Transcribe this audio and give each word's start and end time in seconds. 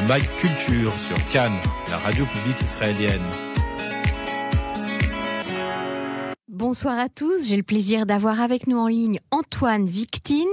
le 0.00 0.06
Mag 0.06 0.22
Culture 0.40 0.92
sur 0.92 1.16
Cannes, 1.32 1.60
la 1.88 1.98
radio 1.98 2.24
publique 2.24 2.60
israélienne. 2.62 3.22
Bonsoir 6.48 6.98
à 6.98 7.08
tous. 7.08 7.48
J'ai 7.48 7.56
le 7.56 7.62
plaisir 7.62 8.06
d'avoir 8.06 8.40
avec 8.40 8.66
nous 8.66 8.78
en 8.78 8.86
ligne 8.86 9.18
Antoine 9.30 9.86
Victine, 9.86 10.48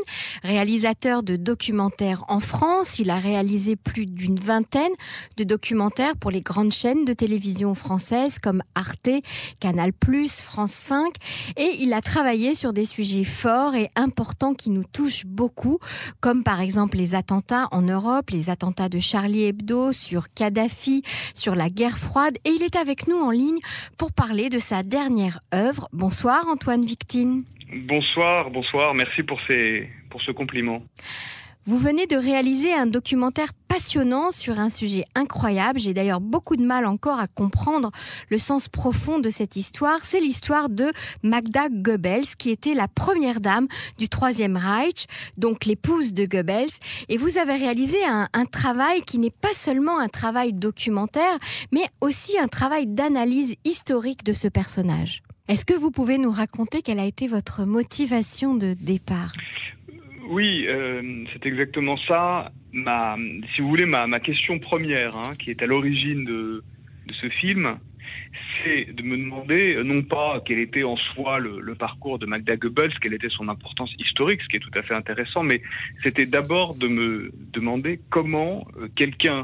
réalisateur 0.48 1.24
de 1.24 1.36
documentaires 1.36 2.24
en 2.30 2.40
France. 2.40 3.00
Il 3.00 3.10
a 3.10 3.20
réalisé 3.20 3.76
plus 3.76 4.06
d'une 4.06 4.38
vingtaine 4.38 4.94
de 5.36 5.44
documentaires 5.44 6.16
pour 6.16 6.32
les 6.32 6.42
grandes 6.42 6.72
chaînes 6.72 7.04
de 7.04 7.12
télévision 7.12 7.74
françaises 7.74 8.40
comme 8.40 8.64
Arte, 8.74 9.10
Canal+, 9.60 9.92
France 10.44 10.72
5 10.72 11.14
et 11.58 11.76
il 11.80 11.94
a 11.94 12.02
travaillé 12.02 12.56
sur 12.56 12.72
des 12.72 12.86
sujets 12.86 13.26
forts 13.26 13.76
et 13.76 13.90
importants 13.96 14.54
qui 14.54 14.70
nous 14.70 14.86
touchent 14.86 15.26
beaucoup 15.26 15.80
comme 16.22 16.44
par 16.44 16.62
exemple 16.62 16.98
les 16.98 17.14
attentats 17.14 17.68
en 17.72 17.82
Europe, 17.82 18.30
les 18.30 18.50
attentats 18.50 18.90
de 18.90 19.00
Charlie 19.00 19.44
Hebdo 19.44 19.92
sur 19.92 20.34
Kadhafi, 20.34 21.04
sur 21.36 21.56
la 21.56 21.70
guerre 21.70 21.98
froide 21.98 22.38
et 22.46 22.52
il 22.52 22.64
est 22.64 22.78
avec 22.78 23.08
nous 23.08 23.18
en 23.18 23.32
ligne 23.32 23.60
pour 23.98 24.14
parler 24.14 24.50
de 24.50 24.60
sa 24.60 24.82
dernière 24.84 25.40
œuvre 25.54 25.90
Bonsoir 25.92 26.48
Antoine 26.48 26.86
Victine. 26.86 27.44
Bonsoir, 27.86 28.50
bonsoir, 28.50 28.94
merci 28.94 29.24
pour, 29.24 29.40
ces, 29.50 29.90
ce 30.22 30.32
compliment. 30.32 30.82
Vous 31.68 31.78
venez 31.78 32.08
de 32.08 32.16
réaliser 32.16 32.74
un 32.74 32.86
documentaire 32.86 33.50
passionnant 33.68 34.32
sur 34.32 34.58
un 34.58 34.70
sujet 34.70 35.04
incroyable. 35.16 35.82
J'ai 35.82 35.94
d'ailleurs 35.94 36.22
beaucoup 36.22 36.56
de 36.56 36.64
mal 36.64 36.86
encore 36.86 37.20
à 37.20 37.28
comprendre 37.28 37.92
le 38.30 38.38
sens 38.38 38.70
profond 38.70 39.20
de 39.20 39.30
cette 39.30 39.58
histoire. 39.58 40.00
C'est 40.04 40.22
l'histoire 40.22 40.70
de 40.70 40.94
Magda 41.24 41.68
Goebbels, 41.70 42.38
qui 42.38 42.52
était 42.52 42.74
la 42.74 42.88
première 42.88 43.42
dame 43.42 43.68
du 44.00 44.08
Troisième 44.08 44.56
Reich, 44.56 45.08
donc 45.36 45.66
l'épouse 45.66 46.14
de 46.14 46.24
Goebbels. 46.24 46.70
Et 47.10 47.18
vous 47.18 47.38
avez 47.38 47.56
réalisé 47.56 47.98
un 48.06 48.46
travail 48.46 49.02
qui 49.02 49.18
n'est 49.18 49.30
pas 49.30 49.54
seulement 49.54 50.00
un 50.00 50.08
travail 50.08 50.54
documentaire, 50.54 51.38
mais 51.74 51.84
aussi 52.00 52.40
un 52.40 52.48
travail 52.48 52.88
d'analyse 52.88 53.56
historique 53.66 54.24
de 54.24 54.32
ce 54.32 54.48
personnage. 54.48 55.22
Est-ce 55.50 55.66
que 55.66 55.74
vous 55.74 55.92
pouvez 55.92 56.18
nous 56.18 56.32
raconter 56.32 56.82
quelle 56.82 57.00
a 57.00 57.06
été 57.06 57.28
votre 57.28 57.66
motivation 57.66 58.56
de 58.56 58.74
départ? 58.74 59.34
Oui, 60.30 60.66
euh, 60.68 61.24
c'est 61.32 61.46
exactement 61.46 61.98
ça. 62.08 62.52
Ma, 62.74 63.18
si 63.56 63.62
vous 63.62 63.70
voulez, 63.70 63.86
ma, 63.86 64.20
question 64.20 64.60
première, 64.60 65.16
hein, 65.16 65.34
qui 65.40 65.52
est 65.52 65.62
à 65.62 65.66
l'origine 65.66 66.26
de, 66.26 66.64
de, 67.06 67.14
ce 67.14 67.30
film, 67.30 67.78
c'est 68.64 68.94
de 68.94 69.04
me 69.04 69.18
demander 69.18 69.82
non 69.84 70.04
pas 70.04 70.42
quel 70.46 70.60
était 70.60 70.84
en 70.84 70.98
soi 70.98 71.40
le, 71.40 71.76
parcours 71.76 72.20
de 72.20 72.26
Magda 72.26 72.56
Goebbels, 72.56 72.98
quelle 73.00 73.14
était 73.14 73.30
son 73.30 73.50
importance 73.50 73.94
historique, 74.00 74.42
ce 74.42 74.48
qui 74.48 74.58
est 74.58 74.60
tout 74.60 74.72
à 74.78 74.82
fait 74.82 74.96
intéressant, 74.96 75.44
mais 75.44 75.62
c'était 76.04 76.26
d'abord 76.26 76.76
de 76.76 76.88
me 76.88 77.32
demander 77.54 78.00
comment 78.10 78.68
euh, 78.80 78.88
quelqu'un 78.96 79.44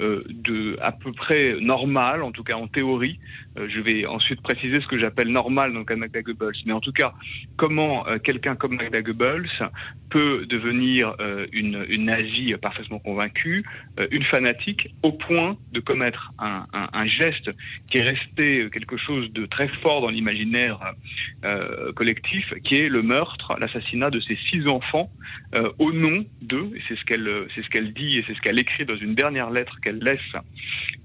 euh, 0.00 0.22
de 0.26 0.78
à 0.80 0.90
peu 0.90 1.12
près 1.12 1.56
normal, 1.60 2.22
en 2.22 2.32
tout 2.32 2.42
cas 2.42 2.54
en 2.54 2.66
théorie. 2.66 3.18
Euh, 3.58 3.68
je 3.68 3.78
vais 3.78 4.06
ensuite 4.06 4.40
préciser 4.40 4.80
ce 4.80 4.86
que 4.86 4.98
j'appelle 4.98 5.28
normal 5.28 5.74
dans 5.74 5.80
le 5.80 5.84
cas 5.84 5.94
de 5.94 6.00
Magda 6.00 6.22
Goebbels. 6.22 6.56
Mais 6.64 6.72
en 6.72 6.80
tout 6.80 6.92
cas, 6.92 7.12
comment 7.58 8.06
euh, 8.08 8.18
quelqu'un 8.18 8.54
comme 8.54 8.76
Magda 8.76 9.02
Goebbels 9.02 9.50
peut 10.08 10.46
devenir 10.46 11.14
une, 11.52 11.84
nazie 12.04 12.54
parfaitement 12.60 12.98
convaincue, 12.98 13.64
une 14.10 14.24
fanatique, 14.24 14.94
au 15.02 15.12
point 15.12 15.56
de 15.72 15.80
commettre 15.80 16.32
un, 16.38 17.06
geste 17.06 17.50
qui 17.90 17.96
est 17.96 18.02
resté 18.02 18.61
quelque 18.68 18.96
chose 18.96 19.32
de 19.32 19.46
très 19.46 19.68
fort 19.68 20.00
dans 20.00 20.10
l'imaginaire 20.10 20.78
collectif, 21.94 22.52
qui 22.64 22.76
est 22.76 22.88
le 22.88 23.02
meurtre, 23.02 23.54
l'assassinat 23.58 24.10
de 24.10 24.20
ses 24.20 24.38
six 24.50 24.66
enfants 24.68 25.10
au 25.78 25.92
nom 25.92 26.24
d'eux. 26.40 26.70
Et 26.76 26.80
c'est 26.86 26.96
ce 26.96 27.04
qu'elle 27.04 27.28
c'est 27.54 27.62
ce 27.62 27.68
qu'elle 27.68 27.92
dit 27.92 28.18
et 28.18 28.24
c'est 28.26 28.34
ce 28.34 28.40
qu'elle 28.40 28.58
écrit 28.58 28.84
dans 28.84 28.96
une 28.96 29.14
dernière 29.14 29.50
lettre 29.50 29.78
qu'elle 29.80 29.98
laisse 29.98 30.20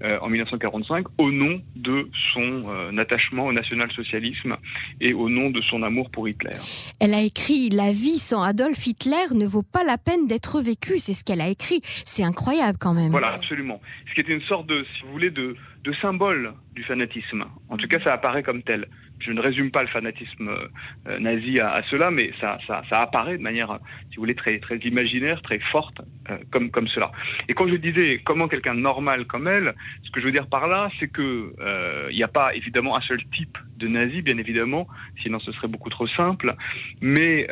euh, 0.02 0.18
en 0.20 0.28
1945 0.28 1.06
au 1.18 1.32
nom 1.32 1.60
de 1.74 2.08
son 2.32 2.62
euh, 2.68 2.96
attachement 2.98 3.46
au 3.46 3.52
national-socialisme 3.52 4.56
et 5.00 5.12
au 5.12 5.28
nom 5.28 5.50
de 5.50 5.60
son 5.62 5.82
amour 5.82 6.10
pour 6.10 6.28
Hitler. 6.28 6.52
Elle 7.00 7.14
a 7.14 7.22
écrit 7.22 7.68
La 7.70 7.90
vie 7.90 8.18
sans 8.18 8.42
Adolf 8.42 8.86
Hitler 8.86 9.34
ne 9.34 9.46
vaut 9.46 9.64
pas 9.64 9.82
la 9.84 9.98
peine 9.98 10.26
d'être 10.28 10.60
vécue. 10.60 10.98
C'est 10.98 11.14
ce 11.14 11.24
qu'elle 11.24 11.40
a 11.40 11.48
écrit. 11.48 11.80
C'est 12.04 12.22
incroyable 12.22 12.78
quand 12.80 12.94
même. 12.94 13.10
Voilà, 13.10 13.32
absolument. 13.32 13.80
Ce 14.08 14.14
qui 14.14 14.20
était 14.20 14.34
une 14.34 14.42
sorte 14.42 14.68
de, 14.68 14.86
si 14.96 15.02
vous 15.04 15.12
voulez, 15.12 15.30
de, 15.30 15.56
de 15.82 15.92
symbole 16.00 16.54
du 16.74 16.84
fanatisme. 16.84 17.37
En 17.68 17.76
tout 17.76 17.88
cas, 17.88 17.98
ça 18.00 18.14
apparaît 18.14 18.42
comme 18.42 18.62
tel. 18.62 18.86
Je 19.20 19.32
ne 19.32 19.40
résume 19.40 19.70
pas 19.70 19.82
le 19.82 19.88
fanatisme 19.88 20.48
euh, 20.48 21.18
nazi 21.18 21.58
à, 21.60 21.82
cela, 21.90 22.10
mais 22.10 22.30
ça, 22.40 22.58
apparaît 22.90 23.36
de 23.36 23.42
manière, 23.42 23.78
si 24.10 24.16
vous 24.16 24.22
voulez, 24.22 24.34
très, 24.34 24.60
imaginaire, 24.84 25.42
très 25.42 25.58
forte, 25.58 26.00
euh, 26.30 26.38
comme, 26.50 26.88
cela. 26.88 27.10
Et 27.48 27.54
quand 27.54 27.68
je 27.68 27.74
disais 27.74 28.20
comment 28.24 28.48
quelqu'un 28.48 28.74
normal 28.74 29.26
comme 29.26 29.48
elle, 29.48 29.74
ce 30.04 30.10
que 30.10 30.20
je 30.20 30.26
veux 30.26 30.32
dire 30.32 30.46
par 30.46 30.68
là, 30.68 30.88
c'est 31.00 31.08
que 31.08 31.52
euh, 31.60 32.08
il 32.10 32.16
n'y 32.16 32.22
a 32.22 32.28
pas 32.28 32.54
évidemment 32.54 32.96
un 32.96 33.00
seul 33.02 33.20
type 33.36 33.58
de 33.76 33.88
nazi, 33.88 34.22
bien 34.22 34.38
évidemment, 34.38 34.86
sinon 35.22 35.40
ce 35.40 35.52
serait 35.52 35.68
beaucoup 35.68 35.90
trop 35.90 36.06
simple. 36.08 36.54
Mais 37.00 37.46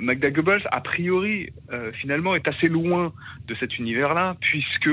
Magda 0.00 0.30
Goebbels, 0.30 0.66
a 0.70 0.80
priori, 0.80 1.50
finalement, 1.94 2.34
est 2.34 2.48
assez 2.48 2.68
loin 2.68 3.12
de 3.46 3.54
cet 3.56 3.78
univers-là, 3.78 4.36
puisque 4.40 4.90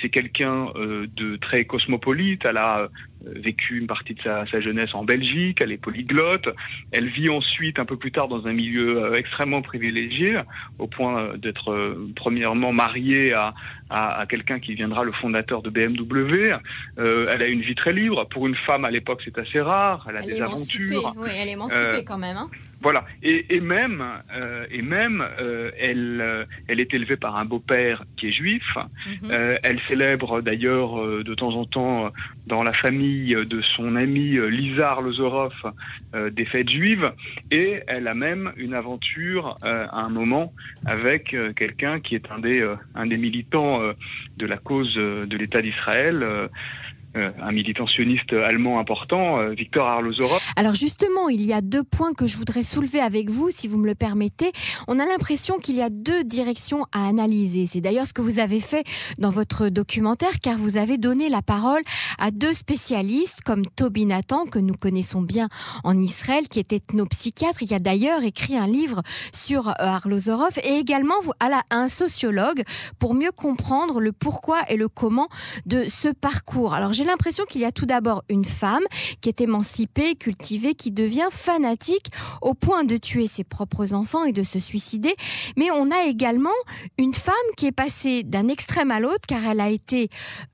c'est 0.00 0.08
quelqu'un 0.08 0.68
de 0.74 1.36
très 1.36 1.66
cosmopolite. 1.66 2.46
Elle 2.46 2.56
a 2.56 2.88
vécu 3.24 3.78
une 3.78 3.86
partie 3.86 4.14
de 4.14 4.22
sa, 4.22 4.46
sa, 4.50 4.60
jeunesse 4.60 4.94
en 4.94 5.04
Belgique, 5.04 5.58
elle 5.60 5.72
est 5.72 5.78
polyglotte, 5.78 6.48
elle 6.92 7.08
vit 7.08 7.28
ensuite 7.28 7.78
un 7.78 7.84
peu 7.84 7.96
plus 7.96 8.12
tard 8.12 8.28
dans 8.28 8.46
un 8.46 8.52
milieu 8.52 9.04
euh, 9.04 9.14
extrêmement 9.14 9.62
privilégié, 9.62 10.40
au 10.78 10.86
point 10.86 11.36
d'être 11.36 11.70
euh, 11.70 12.10
premièrement 12.16 12.72
mariée 12.72 13.32
à, 13.32 13.54
à, 13.90 14.20
à 14.20 14.26
quelqu'un 14.26 14.58
qui 14.58 14.74
viendra 14.74 15.04
le 15.04 15.12
fondateur 15.12 15.62
de 15.62 15.70
BMW. 15.70 16.54
Euh, 16.98 17.30
elle 17.32 17.42
a 17.42 17.46
une 17.46 17.62
vie 17.62 17.74
très 17.74 17.92
libre, 17.92 18.26
pour 18.28 18.46
une 18.46 18.56
femme 18.56 18.84
à 18.84 18.90
l'époque 18.90 19.20
c'est 19.24 19.38
assez 19.38 19.60
rare, 19.60 20.06
elle 20.08 20.16
a 20.16 20.20
elle 20.20 20.26
des 20.26 20.42
aventures. 20.42 21.14
Oui, 21.16 21.28
elle 21.36 21.48
est 21.48 21.52
émancipée 21.52 22.04
quand 22.04 22.18
même. 22.18 22.36
Hein 22.36 22.50
voilà. 22.82 23.04
Et, 23.22 23.54
et, 23.54 23.60
même, 23.60 24.02
euh, 24.34 24.64
et 24.70 24.80
même, 24.80 25.22
euh, 25.38 25.70
elle, 25.78 26.20
euh, 26.20 26.44
elle 26.66 26.80
est 26.80 26.92
élevée 26.94 27.16
par 27.16 27.36
un 27.36 27.44
beau-père 27.44 28.04
qui 28.16 28.28
est 28.28 28.32
juif. 28.32 28.64
Mm 28.76 29.28
-hmm. 29.28 29.58
elle 29.62 29.80
célèbre 29.88 30.40
d'ailleurs 30.40 30.92
de 31.28 31.34
temps 31.34 31.54
en 31.62 31.66
temps 31.76 32.10
dans 32.46 32.62
la 32.62 32.72
famille 32.72 33.34
de 33.54 33.60
son 33.74 33.96
ami 34.04 34.26
Lizar 34.58 34.96
Lozorov 35.04 35.56
des 36.38 36.46
fêtes 36.52 36.70
juives. 36.78 37.08
Et 37.50 37.70
elle 37.92 38.06
a 38.08 38.14
même 38.28 38.44
une 38.64 38.74
aventure 38.82 39.44
à 39.62 40.00
un 40.08 40.12
moment 40.20 40.46
avec 40.96 41.22
quelqu'un 41.60 41.94
qui 42.04 42.12
est 42.18 42.26
un 42.34 42.40
des, 42.48 42.60
un 43.02 43.06
des 43.12 43.20
militants 43.26 43.76
de 44.40 44.46
la 44.52 44.58
cause 44.68 44.94
de 45.32 45.36
l'État 45.40 45.60
d'Israël. 45.66 46.18
Euh, 47.16 47.32
un 47.42 47.50
militant 47.50 47.88
sioniste 47.88 48.32
allemand 48.32 48.78
important, 48.78 49.40
euh, 49.40 49.50
Victor 49.50 49.84
Arlozorov. 49.84 50.38
Alors 50.54 50.76
justement, 50.76 51.28
il 51.28 51.42
y 51.42 51.52
a 51.52 51.60
deux 51.60 51.82
points 51.82 52.12
que 52.12 52.28
je 52.28 52.36
voudrais 52.36 52.62
soulever 52.62 53.00
avec 53.00 53.30
vous, 53.30 53.50
si 53.50 53.66
vous 53.66 53.78
me 53.78 53.86
le 53.86 53.96
permettez. 53.96 54.52
On 54.86 54.96
a 55.00 55.04
l'impression 55.04 55.58
qu'il 55.58 55.74
y 55.74 55.82
a 55.82 55.90
deux 55.90 56.22
directions 56.22 56.86
à 56.92 57.08
analyser. 57.08 57.66
C'est 57.66 57.80
d'ailleurs 57.80 58.06
ce 58.06 58.12
que 58.12 58.22
vous 58.22 58.38
avez 58.38 58.60
fait 58.60 58.84
dans 59.18 59.30
votre 59.30 59.70
documentaire, 59.70 60.38
car 60.40 60.56
vous 60.56 60.76
avez 60.76 60.98
donné 60.98 61.28
la 61.28 61.42
parole 61.42 61.82
à 62.20 62.30
deux 62.30 62.52
spécialistes 62.52 63.40
comme 63.40 63.66
Toby 63.66 64.06
Nathan, 64.06 64.44
que 64.44 64.60
nous 64.60 64.74
connaissons 64.74 65.22
bien 65.22 65.48
en 65.82 66.00
Israël, 66.00 66.46
qui 66.46 66.60
est 66.60 66.72
ethnopsychiatre, 66.72 67.58
qui 67.58 67.74
a 67.74 67.80
d'ailleurs 67.80 68.22
écrit 68.22 68.56
un 68.56 68.68
livre 68.68 69.02
sur 69.32 69.66
euh, 69.66 69.72
Arlozorov, 69.78 70.60
et 70.62 70.74
également 70.74 71.16
à 71.40 71.62
un 71.72 71.88
sociologue 71.88 72.62
pour 73.00 73.14
mieux 73.14 73.32
comprendre 73.32 74.00
le 74.00 74.12
pourquoi 74.12 74.60
et 74.68 74.76
le 74.76 74.86
comment 74.86 75.28
de 75.66 75.86
ce 75.88 76.08
parcours. 76.08 76.72
Alors 76.72 76.92
j'ai 77.00 77.06
l'impression 77.06 77.46
qu'il 77.46 77.62
y 77.62 77.64
a 77.64 77.72
tout 77.72 77.86
d'abord 77.86 78.24
une 78.28 78.44
femme 78.44 78.84
qui 79.22 79.30
est 79.30 79.40
émancipée, 79.40 80.16
cultivée, 80.16 80.74
qui 80.74 80.90
devient 80.90 81.28
fanatique 81.30 82.08
au 82.42 82.52
point 82.52 82.84
de 82.84 82.98
tuer 82.98 83.26
ses 83.26 83.42
propres 83.42 83.94
enfants 83.94 84.24
et 84.24 84.32
de 84.32 84.42
se 84.42 84.58
suicider. 84.58 85.14
Mais 85.56 85.70
on 85.70 85.90
a 85.90 86.04
également 86.04 86.50
une 86.98 87.14
femme 87.14 87.34
qui 87.56 87.64
est 87.64 87.72
passée 87.72 88.22
d'un 88.22 88.48
extrême 88.48 88.90
à 88.90 89.00
l'autre 89.00 89.22
car 89.26 89.42
elle 89.46 89.60
a 89.60 89.70
été 89.70 90.10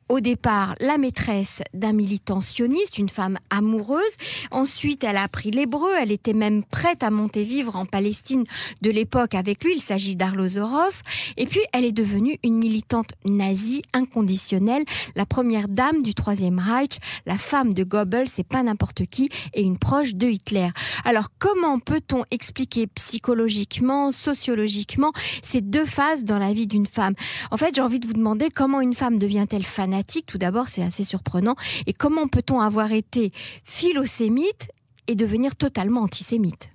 au 0.08 0.20
départ 0.20 0.74
la 0.80 0.98
maîtresse 0.98 1.62
d'un 1.74 1.92
militant 1.92 2.40
sioniste, 2.40 2.98
une 2.98 3.08
femme 3.08 3.38
amoureuse. 3.50 4.02
Ensuite, 4.50 5.04
elle 5.04 5.16
a 5.16 5.22
appris 5.22 5.50
l'hébreu. 5.50 5.90
Elle 5.98 6.12
était 6.12 6.32
même 6.32 6.64
prête 6.64 7.02
à 7.02 7.10
monter 7.10 7.42
vivre 7.42 7.76
en 7.76 7.86
Palestine 7.86 8.44
de 8.82 8.90
l'époque 8.90 9.34
avec 9.34 9.64
lui. 9.64 9.74
Il 9.74 9.80
s'agit 9.80 10.16
d'Arlozorov. 10.16 11.02
Et 11.36 11.46
puis, 11.46 11.60
elle 11.72 11.84
est 11.84 11.92
devenue 11.92 12.38
une 12.42 12.58
militante 12.58 13.10
nazie 13.24 13.82
inconditionnelle, 13.92 14.84
la 15.14 15.26
première 15.26 15.68
dame 15.68 16.02
du 16.02 16.14
Troisième 16.14 16.58
Reich, 16.58 16.98
la 17.26 17.36
femme 17.36 17.74
de 17.74 17.84
Goebbels, 17.84 18.28
c'est 18.28 18.46
pas 18.46 18.62
n'importe 18.62 19.06
qui, 19.06 19.28
et 19.54 19.62
une 19.62 19.78
proche 19.78 20.14
de 20.14 20.28
Hitler. 20.28 20.68
Alors, 21.04 21.28
comment 21.38 21.78
peut-on 21.78 22.24
expliquer 22.30 22.86
psychologiquement, 22.86 24.12
sociologiquement, 24.12 25.12
ces 25.42 25.60
deux 25.60 25.84
phases 25.84 26.24
dans 26.24 26.38
la 26.38 26.52
vie 26.52 26.66
d'une 26.66 26.86
femme? 26.86 27.14
En 27.50 27.56
fait, 27.56 27.74
j'ai 27.74 27.82
envie 27.82 28.00
de 28.00 28.06
vous 28.06 28.12
demander 28.12 28.50
comment 28.50 28.80
une 28.80 28.94
femme 28.94 29.18
devient-elle 29.18 29.64
fanatique 29.96 30.26
tout 30.26 30.38
d'abord, 30.38 30.68
c'est 30.68 30.82
assez 30.82 31.04
surprenant. 31.04 31.56
Et 31.86 31.92
comment 31.92 32.28
peut-on 32.28 32.60
avoir 32.60 32.92
été 32.92 33.30
philosémite 33.32 34.70
et 35.08 35.14
devenir 35.14 35.56
totalement 35.56 36.02
antisémite? 36.02 36.70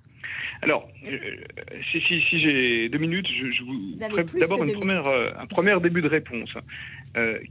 Alors, 0.62 0.88
euh, 1.06 1.18
si, 1.90 2.00
si, 2.02 2.22
si 2.28 2.40
j'ai 2.40 2.88
deux 2.88 2.98
minutes, 2.98 3.26
je, 3.26 3.50
je 3.50 3.62
vous, 3.64 4.38
d'abord 4.38 4.62
une 4.62 4.72
première, 4.72 5.08
euh, 5.08 5.30
un 5.36 5.46
premier 5.46 5.78
début 5.80 6.02
de 6.02 6.08
réponse. 6.08 6.50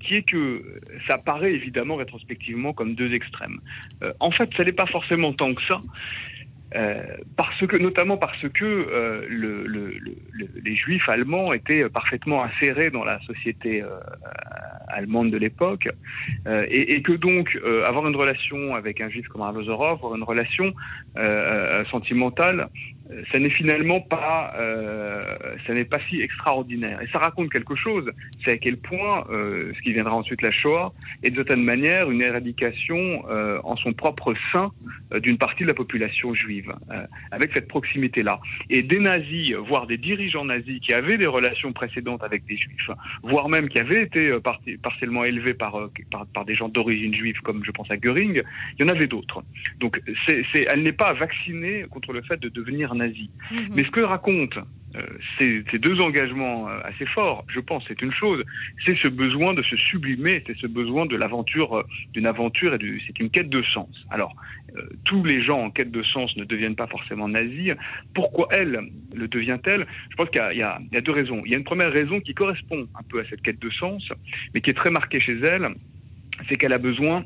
qui 0.01 0.15
est 0.15 0.23
que 0.23 0.81
ça 1.07 1.17
paraît 1.17 1.53
évidemment 1.53 1.97
rétrospectivement 1.97 2.73
comme 2.73 2.95
deux 2.95 3.13
extrêmes. 3.13 3.59
en 4.19 4.31
fait, 4.31 4.49
ça 4.57 4.63
n'est 4.63 4.77
pas 4.83 4.87
forcément 4.87 5.33
tant 5.33 5.53
que 5.53 5.61
ça. 5.67 5.81
Euh, 6.73 7.01
parce 7.35 7.65
que, 7.67 7.75
notamment 7.75 8.17
parce 8.17 8.47
que 8.47 8.63
euh, 8.63 9.25
le, 9.29 9.65
le, 9.67 9.93
le, 9.99 10.47
les 10.63 10.75
juifs 10.75 11.07
allemands 11.09 11.51
étaient 11.51 11.89
parfaitement 11.89 12.43
insérés 12.43 12.91
dans 12.91 13.03
la 13.03 13.19
société 13.21 13.83
euh, 13.83 13.89
allemande 14.87 15.31
de 15.31 15.37
l'époque, 15.37 15.89
et, 16.47 16.95
et, 16.95 17.01
que 17.01 17.13
donc 17.13 17.57
avoir 17.85 18.07
une 18.07 18.15
relation 18.15 18.75
avec 18.75 18.99
un 18.99 19.09
juif 19.09 19.27
comme 19.29 19.41
Arlozorov, 19.41 19.93
avoir 19.93 20.15
une 20.15 20.23
relation 20.23 20.73
sentimentale, 21.89 22.67
ça 23.31 23.39
n'est 23.39 23.49
finalement 23.49 23.99
pas, 23.99 24.53
euh, 24.57 25.35
ça 25.67 25.73
n'est 25.73 25.85
pas 25.85 25.99
si 26.09 26.21
extraordinaire. 26.21 27.01
Et 27.01 27.07
ça 27.07 27.19
raconte 27.19 27.51
quelque 27.51 27.75
chose, 27.75 28.09
c'est 28.43 28.51
à 28.51 28.57
quel 28.57 28.77
point 28.77 29.25
euh, 29.29 29.71
ce 29.75 29.81
qui 29.81 29.93
viendra 29.93 30.15
ensuite 30.15 30.41
la 30.41 30.51
Shoah 30.51 30.93
est 31.23 31.29
de 31.29 31.35
certaine 31.35 31.63
manière 31.63 32.09
une 32.09 32.21
éradication 32.21 33.25
euh, 33.29 33.59
en 33.63 33.75
son 33.75 33.93
propre 33.93 34.33
sein 34.51 34.71
euh, 35.13 35.19
d'une 35.19 35.37
partie 35.37 35.63
de 35.63 35.67
la 35.67 35.73
population 35.73 36.33
juive, 36.33 36.60
euh, 36.69 37.05
avec 37.31 37.51
cette 37.53 37.67
proximité-là. 37.67 38.39
Et 38.69 38.83
des 38.83 38.99
nazis, 38.99 39.53
voire 39.53 39.87
des 39.87 39.97
dirigeants 39.97 40.45
nazis 40.45 40.79
qui 40.79 40.93
avaient 40.93 41.17
des 41.17 41.27
relations 41.27 41.73
précédentes 41.73 42.23
avec 42.23 42.45
des 42.45 42.57
juifs, 42.57 42.89
voire 43.23 43.49
même 43.49 43.69
qui 43.69 43.79
avaient 43.79 44.03
été 44.03 44.27
euh, 44.27 44.39
partiellement 44.81 45.23
élevés 45.23 45.53
par, 45.53 45.89
par, 46.11 46.25
par 46.27 46.45
des 46.45 46.55
gens 46.55 46.69
d'origine 46.69 47.13
juive, 47.13 47.39
comme 47.41 47.63
je 47.63 47.71
pense 47.71 47.89
à 47.91 47.97
Göring, 47.97 48.41
il 48.77 48.85
y 48.85 48.89
en 48.89 48.91
avait 48.91 49.07
d'autres. 49.07 49.43
Donc 49.79 50.01
c'est, 50.27 50.43
elle 50.67 50.83
n'est 50.83 50.91
pas 50.91 51.13
vaccinée 51.13 51.85
contre 51.89 52.13
le 52.13 52.21
fait 52.21 52.39
de 52.39 52.49
devenir 52.49 52.95
nazi. 52.95 53.29
Mhm. 53.51 53.69
Mais 53.75 53.83
ce 53.83 53.91
que 53.91 54.01
raconte 54.01 54.57
euh, 54.95 55.05
ces, 55.39 55.79
deux 55.79 56.01
engagements 56.01 56.67
euh, 56.67 56.79
assez 56.83 57.05
forts, 57.05 57.45
je 57.47 57.59
pense, 57.61 57.83
c'est 57.87 58.01
une 58.01 58.11
chose, 58.11 58.43
c'est 58.85 58.97
ce 58.97 59.07
besoin 59.07 59.53
de 59.53 59.61
se 59.61 59.77
sublimer, 59.77 60.43
c'est 60.45 60.57
ce 60.57 60.67
besoin 60.67 61.05
de 61.05 61.15
l'aventure, 61.15 61.77
euh, 61.77 61.83
d'une 62.13 62.25
aventure 62.25 62.73
et 62.73 62.79
c'est 63.07 63.19
une 63.19 63.29
quête 63.29 63.49
de 63.49 63.61
sens. 63.63 63.89
Alors, 64.09 64.35
tous 65.03 65.23
les 65.25 65.43
gens 65.43 65.59
en 65.59 65.69
quête 65.69 65.91
de 65.91 66.01
sens 66.01 66.35
ne 66.37 66.45
deviennent 66.45 66.77
pas 66.77 66.87
forcément 66.87 67.27
nazis. 67.27 67.73
Pourquoi 68.13 68.47
elle 68.51 68.89
le 69.13 69.27
devient-elle? 69.27 69.85
Je 70.09 70.15
pense 70.15 70.29
qu'il 70.29 70.57
y, 70.57 70.61
a 70.61 71.01
deux 71.01 71.11
raisons. 71.11 71.41
Il 71.45 71.51
y 71.51 71.55
a 71.55 71.57
une 71.57 71.65
première 71.65 71.91
raison 71.91 72.21
qui 72.21 72.33
correspond 72.33 72.87
un 72.95 73.03
peu 73.09 73.19
à 73.19 73.25
cette 73.25 73.41
quête 73.41 73.59
de 73.59 73.69
sens, 73.69 74.07
mais 74.53 74.61
qui 74.61 74.69
est 74.69 74.73
très 74.73 74.89
marquée 74.89 75.19
chez 75.19 75.37
elle 75.39 75.69
c'est 76.49 76.55
qu'elle 76.55 76.73
a 76.73 76.79
besoin 76.79 77.23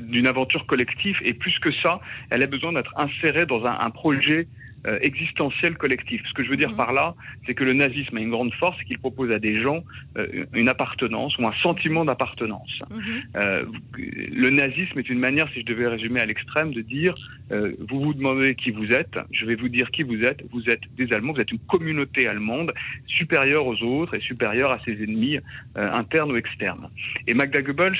d'une 0.00 0.26
aventure 0.26 0.66
collective 0.66 1.16
et 1.24 1.32
plus 1.32 1.58
que 1.58 1.72
ça, 1.72 2.00
elle 2.28 2.42
a 2.42 2.46
besoin 2.46 2.72
d'être 2.74 2.92
insérée 2.98 3.46
dans 3.46 3.64
un 3.64 3.90
projet 3.90 4.46
euh, 4.84 4.98
existentiel 5.00 5.76
collectif. 5.76 6.22
Ce 6.26 6.34
que 6.34 6.42
je 6.42 6.50
veux 6.50 6.56
dire 6.56 6.72
mmh. 6.72 6.76
par 6.76 6.92
là, 6.92 7.14
c'est 7.46 7.54
que 7.54 7.62
le 7.62 7.72
nazisme 7.72 8.16
a 8.16 8.20
une 8.20 8.30
grande 8.30 8.52
force, 8.54 8.76
c'est 8.80 8.84
qu'il 8.84 8.98
propose 8.98 9.30
à 9.30 9.38
des 9.38 9.62
gens 9.62 9.84
euh, 10.18 10.44
une 10.54 10.68
appartenance 10.68 11.38
ou 11.38 11.46
un 11.46 11.52
sentiment 11.62 12.04
d'appartenance. 12.04 12.82
Mmh. 12.90 12.96
Euh, 13.36 13.64
le 13.96 14.50
nazisme 14.50 14.98
est 14.98 15.08
une 15.08 15.20
manière, 15.20 15.48
si 15.52 15.60
je 15.60 15.66
devais 15.66 15.86
résumer 15.86 16.18
à 16.18 16.26
l'extrême, 16.26 16.72
de 16.72 16.80
dire 16.80 17.14
vous 17.50 18.00
vous 18.00 18.14
demandez 18.14 18.54
qui 18.54 18.70
vous 18.70 18.92
êtes, 18.92 19.18
je 19.30 19.44
vais 19.44 19.56
vous 19.56 19.68
dire 19.68 19.90
qui 19.90 20.04
vous 20.04 20.22
êtes. 20.22 20.42
Vous 20.52 20.70
êtes 20.70 20.80
des 20.96 21.12
Allemands, 21.12 21.34
vous 21.34 21.40
êtes 21.42 21.52
une 21.52 21.58
communauté 21.58 22.26
allemande 22.26 22.72
supérieure 23.06 23.66
aux 23.66 23.82
autres 23.82 24.14
et 24.14 24.20
supérieure 24.20 24.70
à 24.70 24.78
ses 24.86 24.92
ennemis 25.02 25.38
internes 25.74 26.32
ou 26.32 26.36
externes. 26.36 26.88
Et 27.26 27.34
Magda 27.34 27.60
Goebbels 27.60 27.98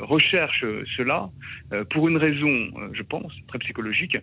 recherche 0.00 0.64
cela 0.96 1.28
pour 1.90 2.08
une 2.08 2.16
raison, 2.16 2.70
je 2.94 3.02
pense, 3.02 3.34
très 3.48 3.58
psychologique, 3.58 4.16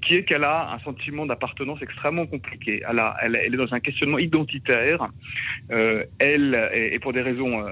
qui 0.00 0.14
est 0.14 0.22
qu'elle 0.22 0.44
a 0.44 0.74
un 0.74 0.78
sentiment 0.86 1.26
d'appartenance 1.30 1.80
extrêmement 1.82 2.26
compliqué. 2.34 2.72
Elle, 2.88 3.00
a, 3.06 3.08
elle, 3.22 3.36
elle, 3.44 3.54
est 3.54 3.62
dans 3.64 3.72
un 3.78 3.80
questionnement 3.80 4.20
identitaire. 4.30 5.00
Euh, 5.70 6.04
elle, 6.18 6.50
et 6.72 6.98
pour 7.04 7.12
des 7.12 7.24
raisons 7.30 7.54
euh, 7.60 7.70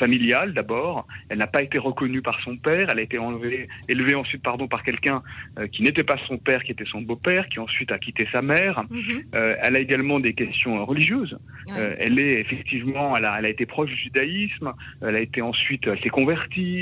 familiales 0.00 0.52
d'abord, 0.58 1.06
elle 1.28 1.38
n'a 1.38 1.46
pas 1.56 1.62
été 1.68 1.78
reconnue 1.78 2.22
par 2.30 2.38
son 2.46 2.54
père. 2.56 2.84
Elle 2.90 3.00
a 3.02 3.02
été 3.02 3.18
enlevée, 3.18 3.68
élevée 3.88 4.16
ensuite 4.22 4.42
pardon, 4.42 4.66
par 4.74 4.82
quelqu'un 4.88 5.18
euh, 5.58 5.66
qui 5.72 5.80
n'était 5.82 6.08
pas 6.12 6.18
son 6.28 6.38
père, 6.48 6.60
qui 6.64 6.72
était 6.72 6.90
son 6.94 7.02
beau-père, 7.02 7.48
qui 7.50 7.58
ensuite 7.66 7.90
a 7.92 7.98
quitté 7.98 8.26
sa 8.34 8.42
mère. 8.42 8.74
Mm 8.90 9.00
-hmm. 9.00 9.20
elle 9.64 9.74
a 9.78 9.80
également 9.86 10.18
des 10.28 10.34
questions 10.42 10.74
religieuses. 10.90 11.34
Ouais. 11.68 11.96
elle 12.04 12.16
est 12.26 12.36
effectivement, 12.44 13.06
elle 13.16 13.26
a, 13.30 13.32
elle 13.38 13.48
a 13.50 13.52
été 13.56 13.64
proche 13.74 13.90
du 13.94 13.98
judaïsme. 14.06 14.68
Elle 15.06 15.16
a 15.20 15.22
été 15.28 15.40
ensuite, 15.50 15.82
elle 15.86 16.00
s'est 16.04 16.16
convertie. 16.20 16.78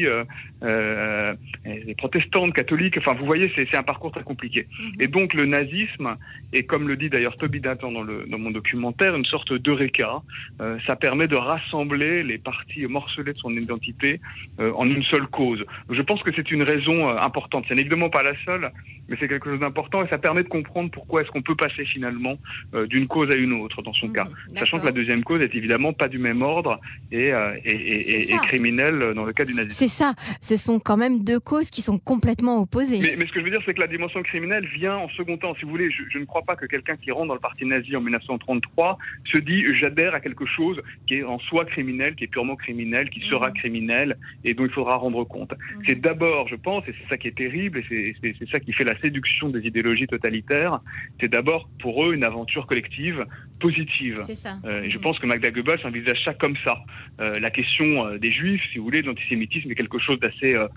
Elle 0.62 1.88
est 1.88 1.96
protestante, 1.96 2.54
catholique. 2.54 2.96
Enfin, 2.98 3.14
vous 3.14 3.26
voyez, 3.26 3.52
c'est 3.54 3.76
un 3.76 3.82
parcours 3.82 4.12
très 4.12 4.22
compliqué. 4.22 4.66
Et 5.00 5.08
donc 5.08 5.34
le 5.34 5.46
nazisme 5.46 6.16
est, 6.52 6.64
comme 6.64 6.88
le 6.88 6.96
dit 6.96 7.10
d'ailleurs 7.10 7.36
Toby 7.36 7.60
Dattan 7.60 7.92
dans, 7.92 8.02
le, 8.02 8.26
dans 8.28 8.38
mon 8.38 8.50
documentaire, 8.50 9.14
une 9.16 9.24
sorte 9.24 9.52
d'eureka. 9.52 10.22
Euh, 10.60 10.78
ça 10.86 10.96
permet 10.96 11.28
de 11.28 11.36
rassembler 11.36 12.22
les 12.22 12.38
parties 12.38 12.86
morcelées 12.86 13.32
de 13.32 13.38
son 13.38 13.50
identité 13.50 14.20
euh, 14.60 14.72
en 14.74 14.88
une 14.88 15.02
seule 15.04 15.26
cause. 15.26 15.64
Je 15.90 16.02
pense 16.02 16.22
que 16.22 16.30
c'est 16.34 16.50
une 16.50 16.62
raison 16.62 17.08
euh, 17.08 17.16
importante. 17.18 17.64
C'est 17.68 17.78
évidemment 17.78 18.10
pas 18.10 18.22
la 18.22 18.32
seule, 18.44 18.70
mais 19.08 19.16
c'est 19.18 19.28
quelque 19.28 19.50
chose 19.50 19.60
d'important 19.60 20.04
et 20.04 20.08
ça 20.08 20.18
permet 20.18 20.42
de 20.42 20.48
comprendre 20.48 20.90
pourquoi 20.90 21.22
est-ce 21.22 21.30
qu'on 21.30 21.42
peut 21.42 21.56
passer 21.56 21.84
finalement 21.84 22.38
euh, 22.74 22.86
d'une 22.86 23.06
cause 23.06 23.30
à 23.30 23.34
une 23.34 23.52
autre 23.52 23.82
dans 23.82 23.92
son 23.92 24.08
mmh, 24.08 24.12
cas. 24.12 24.24
Sachant 24.54 24.80
que 24.80 24.86
la 24.86 24.92
deuxième 24.92 25.24
cause 25.24 25.40
est 25.42 25.54
évidemment 25.54 25.92
pas 25.92 26.08
du 26.08 26.18
même 26.18 26.42
ordre 26.42 26.80
et, 27.10 27.32
euh, 27.32 27.54
et, 27.64 27.70
et, 27.70 28.32
et 28.32 28.36
criminelle 28.38 29.12
dans 29.14 29.24
le 29.24 29.32
cas 29.32 29.44
du 29.44 29.54
nazisme. 29.54 29.76
C'est 29.76 29.88
ça. 29.88 30.14
Ce 30.52 30.58
sont 30.58 30.80
quand 30.80 30.98
même 30.98 31.24
deux 31.24 31.40
causes 31.40 31.70
qui 31.70 31.80
sont 31.80 31.98
complètement 31.98 32.60
opposées. 32.60 32.98
Mais, 33.00 33.14
mais 33.16 33.26
ce 33.26 33.32
que 33.32 33.40
je 33.40 33.44
veux 33.44 33.50
dire, 33.50 33.62
c'est 33.64 33.72
que 33.72 33.80
la 33.80 33.86
dimension 33.86 34.22
criminelle 34.22 34.66
vient 34.66 34.96
en 34.96 35.08
second 35.08 35.38
temps. 35.38 35.54
Si 35.54 35.64
vous 35.64 35.70
voulez, 35.70 35.90
je, 35.90 36.02
je 36.10 36.18
ne 36.18 36.26
crois 36.26 36.42
pas 36.42 36.56
que 36.56 36.66
quelqu'un 36.66 36.96
qui 36.96 37.10
rentre 37.10 37.28
dans 37.28 37.34
le 37.34 37.40
parti 37.40 37.64
nazi 37.64 37.96
en 37.96 38.02
1933 38.02 38.98
se 39.32 39.38
dit 39.38 39.64
j'adhère 39.80 40.14
à 40.14 40.20
quelque 40.20 40.44
chose 40.44 40.78
qui 41.06 41.14
est 41.14 41.24
en 41.24 41.38
soi 41.38 41.64
criminel, 41.64 42.16
qui 42.16 42.24
est 42.24 42.26
purement 42.26 42.56
criminel, 42.56 43.08
qui 43.08 43.20
sera 43.20 43.48
mmh. 43.48 43.54
criminel 43.54 44.18
et 44.44 44.52
dont 44.52 44.66
il 44.66 44.72
faudra 44.72 44.96
rendre 44.96 45.24
compte. 45.24 45.52
Mmh. 45.52 45.82
C'est 45.88 46.00
d'abord, 46.02 46.48
je 46.48 46.56
pense, 46.56 46.86
et 46.86 46.94
c'est 47.00 47.08
ça 47.08 47.16
qui 47.16 47.28
est 47.28 47.36
terrible, 47.36 47.78
et 47.90 48.14
c'est 48.22 48.50
ça 48.50 48.60
qui 48.60 48.74
fait 48.74 48.84
la 48.84 49.00
séduction 49.00 49.48
des 49.48 49.60
idéologies 49.60 50.06
totalitaires, 50.06 50.80
c'est 51.18 51.28
d'abord 51.28 51.66
pour 51.80 52.04
eux 52.04 52.12
une 52.12 52.24
aventure 52.24 52.66
collective 52.66 53.24
positive. 53.58 54.20
Ça. 54.20 54.58
Euh, 54.64 54.82
et 54.82 54.90
je 54.90 54.98
mmh. 54.98 55.00
pense 55.00 55.18
que 55.18 55.26
Magda 55.26 55.50
Goebbels 55.50 55.86
envisage 55.86 56.22
ça 56.24 56.34
comme 56.34 56.56
ça. 56.62 56.84
Euh, 57.20 57.38
la 57.38 57.50
question 57.50 58.06
euh, 58.06 58.18
des 58.18 58.32
juifs, 58.32 58.62
si 58.72 58.78
vous 58.78 58.84
voulez, 58.84 59.02
de 59.02 59.06
l'antisémitisme 59.06 59.70
est 59.70 59.74
quelque 59.74 59.98
chose 59.98 60.18
d'assez 60.18 60.41
euh, 60.44 60.68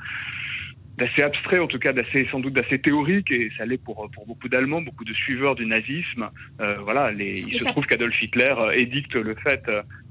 d'assez 0.98 1.22
abstrait, 1.22 1.60
en 1.60 1.68
tout 1.68 1.80
cas 1.80 1.94
d'assez 1.94 2.28
sans 2.32 2.40
doute 2.40 2.54
d'assez 2.54 2.80
théorique, 2.80 3.32
et 3.32 3.52
ça 3.58 3.66
l'est 3.66 3.78
pour 3.78 4.10
pour 4.14 4.26
beaucoup 4.26 4.48
d'Allemands, 4.48 4.82
beaucoup 4.82 5.04
de 5.06 5.14
suiveurs 5.14 5.56
du 5.56 5.66
nazisme. 5.66 6.30
Euh, 6.62 6.78
voilà, 6.84 7.12
les, 7.12 7.40
il 7.40 7.60
se 7.60 7.66
ça... 7.66 7.72
trouve 7.72 7.86
qu'Adolf 7.86 8.22
Hitler 8.22 8.54
euh, 8.58 8.72
édicte 8.72 9.16
le 9.16 9.36
fait 9.36 9.64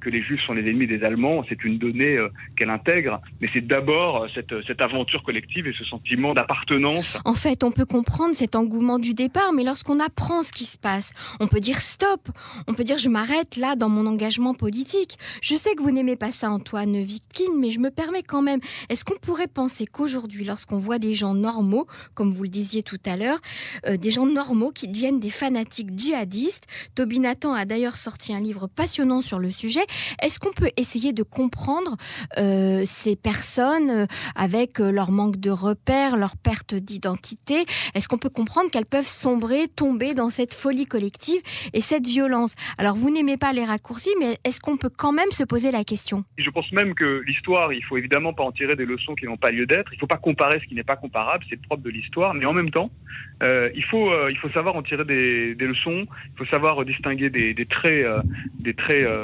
que 0.05 0.11
les 0.11 0.23
Juifs 0.23 0.43
sont 0.47 0.53
les 0.53 0.69
ennemis 0.69 0.87
des 0.87 1.03
Allemands, 1.03 1.45
c'est 1.49 1.65
une 1.65 1.79
donnée 1.79 2.17
euh, 2.17 2.29
qu'elle 2.57 2.71
intègre, 2.71 3.21
mais 3.41 3.49
c'est 3.53 3.67
d'abord 3.67 4.25
euh, 4.25 4.29
cette, 4.35 4.55
cette 4.67 4.81
aventure 4.83 5.23
collective 5.23 5.67
et 5.67 5.73
ce 5.73 5.85
sentiment 5.85 6.35
d'appartenance. 6.35 7.17
En 7.25 7.35
fait, 7.35 7.65
on 7.65 7.73
peut 7.73 7.87
comprendre 7.87 8.35
cet 8.35 8.55
engouement 8.55 8.99
du 8.99 9.15
départ, 9.15 9.53
mais 9.55 9.65
lorsqu'on 9.65 10.01
apprend 10.01 10.43
ce 10.43 10.53
qui 10.53 10.67
se 10.67 10.79
passe, 10.79 11.13
on 11.41 11.47
peut 11.47 11.61
dire 11.61 11.81
stop, 11.81 12.29
on 12.69 12.75
peut 12.75 12.85
dire 12.85 12.99
je 12.99 13.09
m'arrête 13.09 13.57
là 13.57 13.77
dans 13.77 13.89
mon 13.89 14.07
engagement 14.07 14.55
politique. 14.55 15.17
Je 15.41 15.55
sais 15.55 15.75
que 15.75 15.83
vous 15.83 15.91
n'aimez 15.91 16.17
pas 16.17 16.33
ça, 16.33 16.51
Antoine 16.51 17.03
Vitkin, 17.03 17.59
mais 17.59 17.71
je 17.71 17.81
me 17.81 17.91
permets 17.91 18.23
quand 18.23 18.43
même. 18.43 18.61
Est-ce 18.91 19.05
qu'on 19.05 19.17
pourrait 19.17 19.49
penser 19.49 19.87
qu'aujourd'hui, 19.87 20.45
lorsqu'on 20.45 20.79
voit 20.79 20.99
des 20.99 21.15
gens 21.15 21.35
normaux, 21.35 21.87
comme 22.15 22.31
vous 22.31 22.43
le 22.43 22.49
disiez 22.51 22.83
tout 22.83 23.01
à 23.07 23.17
l'heure, 23.17 23.39
euh, 23.87 23.97
des 23.97 24.11
gens 24.11 24.27
normaux 24.27 24.71
qui 24.71 24.89
deviennent 24.89 25.21
des 25.21 25.31
fanatiques 25.31 25.97
djihadistes, 25.97 26.67
Toby 26.95 27.21
Nathan 27.21 27.55
a 27.55 27.65
d'ailleurs 27.65 27.97
sorti 27.97 28.35
un 28.35 28.41
livre 28.41 28.67
passionnant 28.67 29.21
sur 29.21 29.39
le 29.39 29.51
sujet, 29.51 29.85
est-ce 30.23 30.39
qu'on 30.39 30.53
peut 30.53 30.71
essayer 30.77 31.13
de 31.13 31.23
comprendre 31.23 31.97
euh, 32.39 32.83
ces 32.87 33.17
personnes 33.17 33.91
euh, 33.91 34.07
avec 34.35 34.81
euh, 34.81 34.91
leur 34.91 35.11
manque 35.11 35.37
de 35.37 35.51
repères, 35.51 36.17
leur 36.17 36.37
perte 36.37 36.75
d'identité? 36.75 37.65
Est-ce 37.95 38.09
qu'on 38.09 38.19
peut 38.19 38.31
comprendre 38.31 38.71
qu'elles 38.71 38.87
peuvent 38.87 39.07
sombrer, 39.07 39.69
tomber 39.69 40.15
dans 40.15 40.31
cette 40.31 40.55
folie 40.55 40.87
collective 40.87 41.41
et 41.73 41.81
cette 41.81 42.07
violence? 42.07 42.55
Alors 42.79 42.95
vous 42.95 43.11
n'aimez 43.11 43.37
pas 43.37 43.53
les 43.53 43.65
raccourcis, 43.65 44.15
mais 44.19 44.39
est-ce 44.45 44.61
qu'on 44.61 44.77
peut 44.77 44.91
quand 44.91 45.13
même 45.13 45.31
se 45.31 45.45
poser 45.45 45.71
la 45.71 45.85
question? 45.85 46.25
Je 46.39 46.51
pense 46.51 46.71
même 46.73 46.95
que 46.95 47.23
l'histoire, 47.27 47.73
il 47.73 47.85
faut 47.85 47.97
évidemment 47.97 48.33
pas 48.33 48.45
en 48.45 48.53
tirer 48.53 48.77
des 48.77 48.87
leçons 48.87 49.15
qui 49.15 49.27
n'ont 49.27 49.37
pas 49.37 49.51
lieu 49.51 49.67
d'être. 49.67 49.93
Il 49.93 49.97
ne 49.97 50.01
faut 50.01 50.07
pas 50.07 50.17
comparer 50.17 50.61
ce 50.61 50.67
qui 50.67 50.75
n'est 50.75 50.85
pas 50.85 50.97
comparable, 50.97 51.45
c'est 51.49 51.61
propre 51.61 51.83
de 51.83 51.91
l'histoire. 51.91 52.35
Mais 52.35 52.47
en 52.47 52.53
même 52.53 52.71
temps, 52.71 52.91
il 53.43 53.85
faut 53.91 54.11
savoir 54.53 54.77
en 54.77 54.83
tirer 54.83 55.05
des, 55.05 55.55
leçons. 55.55 56.05
Il 56.07 56.39
faut 56.39 56.47
savoir 56.47 56.85
distinguer 56.85 57.31
des 57.31 57.67
traits 57.67 58.07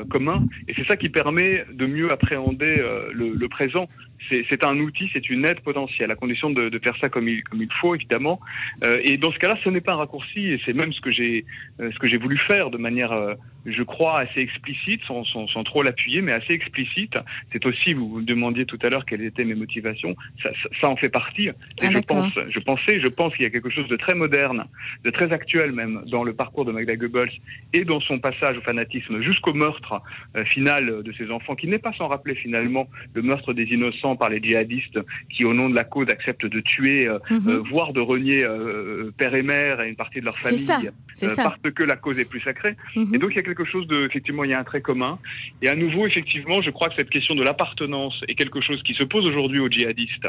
communs 0.09 0.45
et 0.69 0.75
c'est 0.75 0.87
ça 0.87 0.97
qui 0.97 1.09
permet 1.09 1.65
de 1.73 1.87
mieux 1.87 2.11
appréhender 2.11 2.77
euh, 2.79 3.11
le, 3.13 3.35
le, 3.35 3.49
présent. 3.49 3.87
C'est 4.29 4.65
un 4.65 4.79
outil, 4.79 5.11
c'est 5.13 5.29
une 5.31 5.45
aide 5.45 5.61
potentielle, 5.61 6.11
à 6.11 6.15
condition 6.15 6.51
de, 6.51 6.69
de, 6.69 6.79
faire 6.79 6.97
ça 7.01 7.09
comme 7.09 7.29
il, 7.29 7.43
comme 7.43 7.63
il 7.63 7.73
faut, 7.73 7.95
évidemment. 7.95 8.41
Euh, 8.85 9.01
et 9.03 9.17
dans 9.17 9.33
ce 9.33 9.39
cas-là, 9.39 9.59
ce 9.63 9.69
n'est 9.69 9.81
pas 9.81 9.93
un 9.93 9.97
raccourci, 9.97 10.49
et 10.49 10.61
c'est 10.65 10.73
même 10.73 10.93
ce 10.93 11.01
que 11.01 11.11
j'ai 11.11 11.45
euh, 11.81 11.91
ce 11.93 11.99
que 11.99 12.07
j'ai 12.07 12.17
voulu 12.17 12.39
faire 12.39 12.71
de 12.71 12.79
manière, 12.79 13.13
euh, 13.13 13.35
je 13.67 13.83
crois, 13.83 14.21
assez 14.21 14.41
explicite, 14.41 15.03
sans, 15.05 15.25
sans, 15.25 15.47
sans 15.49 15.65
trop 15.65 15.83
l'appuyer, 15.83 16.21
mais 16.23 16.33
assez 16.33 16.53
explicite. 16.53 17.17
C'est 17.53 17.65
aussi, 17.67 17.93
vous 17.95 18.09
vous 18.09 18.23
demandiez 18.23 18.67
tout 18.67 18.79
à 18.83 18.89
l'heure 18.89 19.05
quelles 19.05 19.25
étaient 19.25 19.45
mes 19.45 19.55
motivations, 19.55 20.15
ça, 20.43 20.51
ça, 20.63 20.69
ça 20.81 20.89
en 20.89 20.97
fait 20.97 21.09
partie. 21.09 21.49
Et 21.49 21.53
Ah, 21.83 21.91
je 21.93 21.99
pense, 21.99 22.33
je 22.49 22.59
pensais, 22.61 23.01
je 23.01 23.09
pense 23.09 23.35
qu'il 23.35 23.45
y 23.45 23.47
a 23.47 23.51
quelque 23.51 23.71
chose 23.71 23.89
de 23.89 23.97
très 23.97 24.15
moderne, 24.15 24.65
de 25.05 25.11
très 25.11 25.33
actuel 25.33 25.73
même, 25.73 26.03
dans 26.07 26.25
le 26.25 26.33
parcours 26.35 26.65
de 26.65 26.73
Magda 26.73 26.97
Goebbels 26.97 27.33
et 27.73 27.85
dans 27.85 28.01
son 28.01 28.19
passage 28.19 28.59
au 28.59 28.61
fanatisme 28.61 29.21
jusqu'au 29.23 29.55
meurtre 29.55 30.03
final 30.47 31.03
de 31.03 31.13
ses 31.13 31.31
enfants, 31.31 31.55
qui 31.55 31.67
n'est 31.67 31.79
pas 31.79 31.93
sans 31.95 32.09
rappeler 32.09 32.35
finalement 32.35 32.89
le 33.15 33.23
meurtre 33.23 33.53
des 33.53 33.65
innocents 33.65 34.10
par 34.17 34.29
les 34.31 34.41
djihadistes 34.43 34.99
qui, 35.31 35.45
au 35.45 35.55
nom 35.55 35.69
de 35.69 35.75
la 35.75 35.85
cause, 35.85 36.07
acceptent 36.11 36.47
de 36.47 36.61
tuer, 36.61 37.07
euh, 37.07 37.19
Mhm. 37.31 37.49
euh, 37.49 37.59
voire 37.71 37.93
de 37.93 38.01
renier 38.01 38.45
euh, 38.45 39.11
père 39.17 39.35
et 39.35 39.43
mère 39.43 39.81
et 39.81 39.89
une 39.89 39.97
partie 39.97 40.21
de 40.21 40.25
leur 40.25 40.39
famille, 40.39 40.59
ça, 40.59 40.81
c'est 41.13 41.29
ça. 41.31 41.45
parce 41.63 41.75
que 41.75 41.83
la 41.83 41.97
cause 41.97 42.19
est 42.19 42.29
plus 42.29 42.41
sacrée. 42.41 42.75
Mhm. 42.97 43.15
Et 43.15 43.19
donc 43.19 43.31
il 43.33 43.37
y 43.37 43.39
a 43.39 43.43
quelque 43.43 43.65
chose 43.65 43.87
de, 43.87 44.07
effectivement, 44.07 44.45
il 44.45 44.51
y 44.51 44.55
a 44.55 44.59
un 44.59 44.65
trait 44.65 44.81
commun. 44.81 45.19
Et 45.63 45.69
à 45.69 45.77
nouveau, 45.77 46.07
effectivement, 46.07 46.63
je 46.63 46.71
crois 46.71 46.89
que 46.89 46.95
cette 46.97 47.11
question 47.11 47.35
de 47.35 47.43
l'appartenance 47.43 48.21
est 48.29 48.35
quelque 48.35 48.61
chose 48.61 48.83
qui 48.83 48.95
se 48.95 49.05
pose 49.05 49.27
aujourd'hui 49.27 49.61
aux 49.61 49.69
djihadistes, 49.69 50.29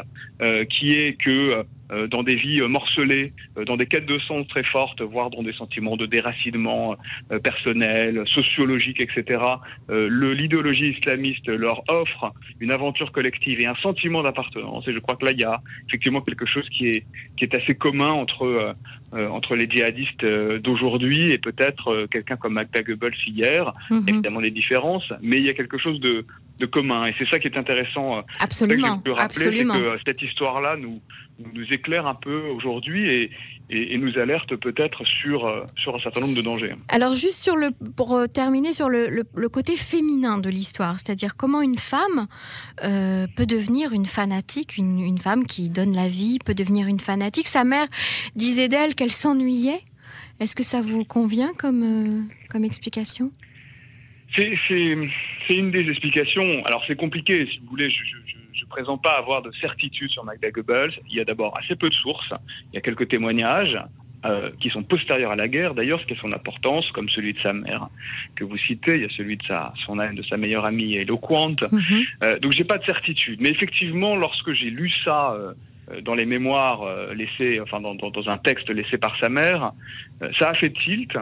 qui 0.70 0.92
est 0.94 1.14
que 1.20 1.64
dans 2.06 2.22
des 2.22 2.36
vies 2.36 2.60
morcelées, 2.62 3.32
dans 3.66 3.76
des 3.76 3.86
quêtes 3.86 4.06
de 4.06 4.18
sens 4.20 4.46
très 4.48 4.64
fortes, 4.64 5.02
voire 5.02 5.30
dans 5.30 5.42
des 5.42 5.52
sentiments 5.52 5.96
de 5.96 6.06
déracinement 6.06 6.96
personnel, 7.42 8.22
sociologique, 8.26 9.00
etc., 9.00 9.42
l'idéologie 9.90 10.90
islamiste 10.90 11.48
leur 11.48 11.82
offre 11.90 12.32
une 12.60 12.70
aventure 12.70 13.12
collective 13.12 13.60
et 13.60 13.66
un 13.72 13.82
sentiment 13.82 14.22
d'appartenance. 14.22 14.86
Et 14.88 14.92
je 14.92 14.98
crois 14.98 15.16
que 15.16 15.24
là, 15.24 15.32
il 15.32 15.40
y 15.40 15.44
a 15.44 15.60
effectivement 15.88 16.20
quelque 16.20 16.46
chose 16.46 16.68
qui 16.68 16.88
est, 16.88 17.04
qui 17.36 17.44
est 17.44 17.54
assez 17.54 17.74
commun 17.74 18.10
entre, 18.10 18.44
euh, 18.44 18.72
euh, 19.14 19.28
entre 19.28 19.56
les 19.56 19.68
djihadistes 19.68 20.24
euh, 20.24 20.58
d'aujourd'hui 20.58 21.32
et 21.32 21.38
peut-être 21.38 21.88
euh, 21.88 22.06
quelqu'un 22.06 22.36
comme 22.36 22.54
Magda 22.54 22.82
Goebbels 22.82 23.14
hier. 23.26 23.72
Mhm. 23.90 24.04
évidemment 24.08 24.40
des 24.40 24.50
différences, 24.50 25.08
mais 25.22 25.38
il 25.38 25.44
y 25.44 25.50
a 25.50 25.54
quelque 25.54 25.78
chose 25.78 26.00
de, 26.00 26.24
de 26.60 26.66
commun. 26.66 27.06
Et 27.06 27.14
c'est 27.18 27.28
ça 27.28 27.38
qui 27.38 27.48
est 27.48 27.56
intéressant. 27.56 28.22
que 28.22 28.44
Absolument, 28.44 28.98
peux 28.98 29.12
rappeler, 29.12 29.40
c'est 29.40 29.48
absolument. 29.48 29.74
que 29.74 29.98
cette 30.06 30.22
histoire-là 30.22 30.76
nous, 30.76 31.00
nous, 31.54 31.64
éclaire 31.72 32.06
un 32.06 32.14
peu 32.14 32.40
aujourd'hui 32.48 33.08
et, 33.08 33.30
et, 33.70 33.94
et 33.94 33.98
nous 33.98 34.18
alerte 34.18 34.54
peut-être 34.56 35.04
sur, 35.04 35.46
euh, 35.46 35.64
sur 35.76 35.94
un 35.96 36.00
certain 36.00 36.20
nombre 36.20 36.34
de 36.34 36.42
dangers. 36.42 36.74
Alors 36.88 37.14
juste 37.14 37.40
sur 37.40 37.56
le 37.56 37.70
pour 37.96 38.14
euh, 38.16 38.26
terminer 38.26 38.72
sur 38.72 38.88
le, 38.88 39.08
le- 39.08 39.24
le 39.34 39.48
côté 39.48 39.76
féminin 39.76 40.38
de 40.38 40.48
l'histoire, 40.50 40.98
c'est-à-dire 40.98 41.36
comment 41.36 41.62
une 41.62 41.78
femme 41.78 42.26
euh, 42.84 43.26
peut 43.36 43.46
devenir 43.46 43.92
une 43.92 44.06
fanatique, 44.06 44.76
une, 44.76 45.00
une 45.00 45.18
femme 45.18 45.46
qui 45.46 45.70
donne 45.70 45.94
la 45.94 46.08
vie 46.08 46.38
peut 46.44 46.54
devenir 46.54 46.86
une 46.88 47.00
fanatique. 47.00 47.46
Sa 47.46 47.64
mère 47.64 47.86
disait 48.36 48.68
d'elle 48.68 48.94
qu'elle 48.94 49.12
s'ennuyait. 49.12 49.80
Est-ce 50.40 50.56
que 50.56 50.62
ça 50.64 50.82
vous 50.82 51.04
convient 51.04 51.52
comme 51.58 51.82
euh, 51.82 52.20
comme 52.50 52.64
explication? 52.64 53.30
C'est 54.36 54.54
c'est- 54.66 54.96
c'est 55.46 55.54
une 55.54 55.70
des 55.70 55.88
explications. 55.88 56.64
Alors 56.66 56.82
c'est 56.86 56.96
compliqué, 56.96 57.46
si 57.50 57.58
vous 57.60 57.66
voulez. 57.70 57.90
Je, 57.90 58.02
je, 58.04 58.16
je, 58.52 58.60
je 58.60 58.66
présente 58.66 59.02
pas 59.02 59.16
avoir 59.18 59.42
de 59.42 59.50
certitude 59.60 60.10
sur 60.10 60.24
Magda 60.24 60.50
Goebbels. 60.50 60.92
Il 61.08 61.16
y 61.16 61.20
a 61.20 61.24
d'abord 61.24 61.56
assez 61.58 61.76
peu 61.76 61.88
de 61.88 61.94
sources. 61.94 62.32
Il 62.72 62.74
y 62.74 62.78
a 62.78 62.80
quelques 62.80 63.08
témoignages. 63.08 63.78
euh, 64.24 64.50
qui 64.60 64.70
sont 64.70 64.84
postérieurs 64.84 65.32
à 65.32 65.36
la 65.36 65.48
guerre, 65.48 65.74
d'ailleurs, 65.74 66.00
ce 66.00 66.06
qui 66.06 66.12
est 66.12 66.20
son 66.20 66.32
importance, 66.32 66.88
comme 66.92 67.08
celui 67.08 67.32
de 67.32 67.40
sa 67.40 67.52
mère 67.52 67.88
que 68.36 68.44
vous 68.44 68.56
citez, 68.56 68.94
il 68.94 69.02
y 69.02 69.04
a 69.04 69.08
celui 69.16 69.36
de 69.36 69.42
sa, 69.44 69.74
son, 69.84 69.96
de 69.96 70.22
sa 70.22 70.36
meilleure 70.36 70.64
amie 70.64 70.94
éloquente, 70.94 71.62
Mhm. 71.72 72.02
Euh, 72.22 72.38
donc 72.38 72.52
j'ai 72.52 72.62
pas 72.62 72.78
de 72.78 72.84
certitude. 72.84 73.40
Mais 73.40 73.48
effectivement, 73.48 74.14
lorsque 74.14 74.52
j'ai 74.52 74.70
lu 74.70 74.88
ça 75.04 75.32
euh, 75.32 75.54
euh, 75.90 76.00
dans 76.02 76.14
les 76.14 76.24
mémoires 76.24 76.82
euh, 76.82 77.12
laissées, 77.14 77.58
enfin 77.60 77.80
dans, 77.80 77.96
dans, 77.96 78.10
dans 78.10 78.28
un 78.28 78.38
texte 78.38 78.70
laissé 78.70 78.96
par 78.96 79.18
sa 79.18 79.28
mère, 79.28 79.72
euh, 80.22 80.30
ça 80.38 80.50
a 80.50 80.54
fait 80.54 80.70
tilt 80.70 81.16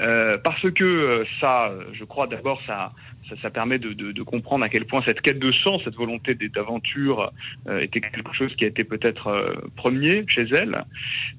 euh, 0.00 0.36
parce 0.44 0.70
que 0.72 1.24
ça, 1.40 1.72
je 1.94 2.04
crois 2.04 2.26
d'abord 2.26 2.60
ça. 2.66 2.90
Ça, 3.28 3.36
ça 3.42 3.50
permet 3.50 3.78
de, 3.78 3.92
de, 3.92 4.12
de 4.12 4.22
comprendre 4.22 4.64
à 4.64 4.68
quel 4.68 4.84
point 4.84 5.02
cette 5.04 5.20
quête 5.20 5.38
de 5.38 5.52
sens, 5.52 5.82
cette 5.84 5.94
volonté 5.96 6.34
d'aventure 6.34 7.32
euh, 7.68 7.80
était 7.80 8.00
quelque 8.00 8.34
chose 8.34 8.54
qui 8.56 8.64
a 8.64 8.68
été 8.68 8.84
peut-être 8.84 9.28
euh, 9.28 9.54
premier 9.76 10.24
chez 10.28 10.46
elle. 10.52 10.84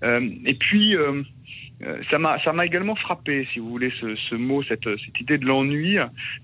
Euh, 0.03 0.27
et 0.45 0.53
puis, 0.55 0.95
ça 2.09 2.17
m'a 2.17 2.39
ça 2.43 2.53
m'a 2.53 2.65
également 2.65 2.95
frappé, 2.95 3.47
si 3.51 3.59
vous 3.59 3.69
voulez, 3.69 3.91
ce, 3.99 4.15
ce 4.15 4.35
mot, 4.35 4.63
cette, 4.63 4.85
cette 4.85 5.19
idée 5.19 5.37
de 5.37 5.45
l'ennui. 5.45 5.97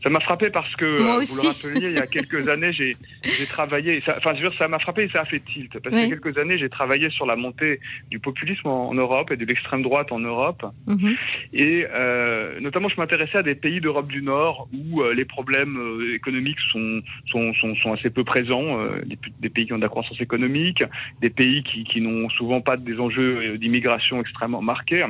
Ça 0.04 0.10
m'a 0.10 0.20
frappé 0.20 0.50
parce 0.50 0.76
que, 0.76 0.86
vous 0.86 1.42
le 1.44 1.48
rappeliez, 1.48 1.88
il 1.90 1.96
y 1.96 2.00
a 2.00 2.06
quelques 2.06 2.48
années, 2.54 2.74
j'ai 2.74 2.96
j'ai 3.24 3.46
travaillé, 3.46 4.02
ça, 4.06 4.16
enfin, 4.18 4.34
je 4.36 4.44
veux 4.44 4.50
dire, 4.50 4.58
ça 4.60 4.68
m'a 4.68 4.80
frappé 4.80 5.04
et 5.04 5.10
ça 5.10 5.22
a 5.22 5.26
fait 5.26 5.40
tilt. 5.40 5.72
Parce 5.80 5.96
Oui. 5.96 6.02
qu'il 6.02 6.10
y 6.10 6.14
a 6.14 6.18
quelques 6.18 6.38
années, 6.38 6.58
j'ai 6.58 6.70
travaillé 6.70 7.10
sur 7.12 7.26
la 7.26 7.38
montée 7.38 7.80
du 8.10 8.20
populisme 8.20 8.68
en, 8.68 8.90
en 8.90 8.94
Europe 8.94 9.32
et 9.32 9.38
de 9.38 9.46
l'extrême 9.46 9.84
droite 9.84 10.12
en 10.12 10.20
Europe. 10.20 10.66
Mhm. 10.88 11.16
Et 11.54 11.88
euh, 11.90 12.60
notamment, 12.60 12.90
je 12.90 12.98
m'intéressais 12.98 13.38
à 13.38 13.44
des 13.44 13.56
pays 13.56 13.80
d'Europe 13.80 14.10
du 14.10 14.22
Nord 14.22 14.68
où 14.74 15.02
euh, 15.02 15.14
les 15.14 15.26
problèmes 15.32 15.78
euh, 15.78 16.14
économiques 16.14 16.60
sont, 16.72 17.02
sont, 17.26 17.54
sont, 17.54 17.94
assez 17.94 18.10
peu 18.10 18.24
présents. 18.24 18.80
euh, 18.80 19.02
des, 19.06 19.18
des 19.40 19.50
pays 19.50 19.66
qui 19.66 19.74
ont 19.74 19.78
de 19.78 19.82
la 19.82 19.90
croissance 19.90 20.22
économique, 20.22 20.84
des 21.22 21.30
pays 21.30 21.64
qui, 21.64 21.84
qui 21.84 22.02
n'ont 22.02 22.30
souvent 22.30 22.62
pas 22.62 22.78
des 22.78 23.00
enjeux 23.00 23.38
euh, 23.38 23.58
d'immigration 23.58 24.20
extrêmement 24.20 24.62
marqués. 24.62 25.06